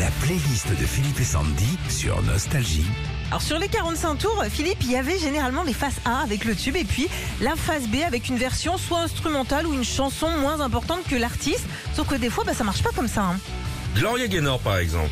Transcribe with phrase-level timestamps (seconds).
[0.00, 2.84] La playlist de Philippe et Sandy sur Nostalgie.
[3.28, 6.54] Alors sur les 45 tours, Philippe, il y avait généralement les faces A avec le
[6.54, 7.08] tube et puis
[7.40, 11.64] la face B avec une version soit instrumentale ou une chanson moins importante que l'artiste.
[11.94, 13.22] Sauf que des fois, bah, ça marche pas comme ça.
[13.22, 13.38] hein.
[13.94, 15.10] Gloria Gaynor par exemple.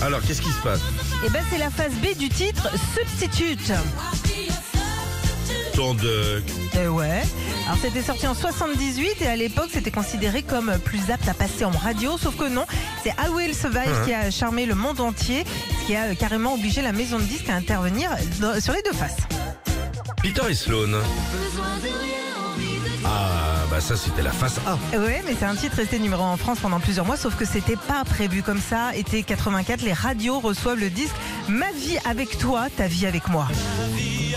[0.00, 0.80] Alors qu'est-ce qui se passe?
[1.26, 3.72] Et ben c'est la face B du titre Substitute.
[5.74, 6.42] Tour de...
[6.82, 7.22] Eh ouais.
[7.72, 11.64] Alors c'était sorti en 78 et à l'époque c'était considéré comme plus apte à passer
[11.64, 12.66] en radio, sauf que non,
[13.02, 15.42] c'est I Will Survive qui a charmé le monde entier,
[15.80, 18.10] ce qui a euh, carrément obligé la maison de disques à intervenir
[18.42, 19.16] dans- sur les deux faces.
[20.22, 20.90] Peter et Sloan.
[23.06, 24.76] Ah bah ça c'était la face A.
[24.98, 27.46] Ouais, mais c'est un titre resté numéro 1 en France pendant plusieurs mois, sauf que
[27.46, 28.94] c'était pas prévu comme ça.
[28.94, 31.14] Été 84, les radios reçoivent le disque
[31.48, 33.48] Ma vie avec toi, ta vie avec moi.
[33.94, 34.34] Oui,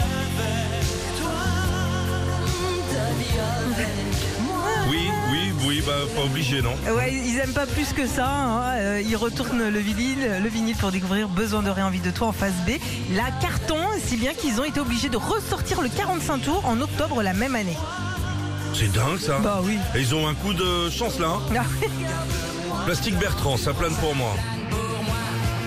[6.08, 6.74] pas obligé non.
[6.96, 8.28] Ouais, ils aiment pas plus que ça.
[8.28, 8.62] hein.
[8.78, 12.28] Euh, Ils retournent le vinyle, le vinyle pour découvrir Besoin de rien, envie de toi
[12.28, 12.72] en face B.
[13.16, 17.22] La carton, si bien qu'ils ont été obligés de ressortir le 45 tours en octobre
[17.22, 17.78] la même année.
[18.74, 19.40] C'est dingue ça.
[19.40, 19.78] Bah oui.
[19.96, 21.28] Et ils ont un coup de chance là.
[21.58, 21.64] hein.
[22.86, 24.34] Plastique Bertrand, ça plane pour moi.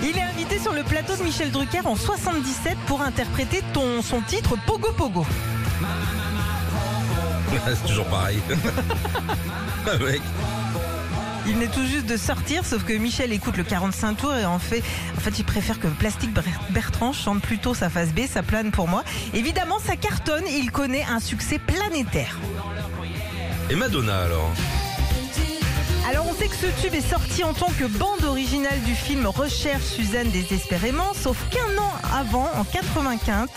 [0.01, 4.21] Il est invité sur le plateau de Michel Drucker en 77 pour interpréter ton, son
[4.21, 5.25] titre Pogo Pogo.
[7.65, 8.39] C'est toujours pareil.
[9.91, 9.95] Ah.
[11.47, 14.59] Il venait tout juste de sortir, sauf que Michel écoute le 45 tours et en
[14.59, 14.83] fait,
[15.17, 18.69] en fait, il préfère que Plastique Ber- Bertrand chante plutôt sa face B, ça plane
[18.71, 19.03] pour moi.
[19.33, 22.37] Évidemment, ça cartonne il connaît un succès planétaire.
[23.71, 24.51] Et Madonna alors
[26.07, 29.25] Alors, on sait que ce tube est sorti en tant que bande originale du film
[29.25, 33.47] Recherche Suzanne désespérément, sauf qu'un an avant, en 95,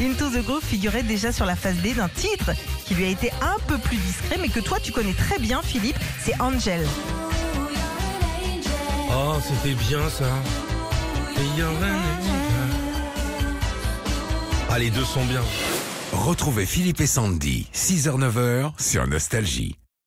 [0.00, 2.52] Into the Groove figurait déjà sur la face B d'un titre
[2.86, 5.60] qui lui a été un peu plus discret, mais que toi tu connais très bien,
[5.62, 6.86] Philippe, c'est Angel.
[9.10, 10.26] Oh c'était bien ça.
[11.36, 12.02] Et y en a-
[14.70, 15.42] Ah les deux sont bien.
[16.12, 19.76] Retrouvez Philippe et Sandy, 6h-9h sur Nostalgie.